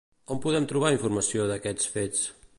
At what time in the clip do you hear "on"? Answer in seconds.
0.35-0.39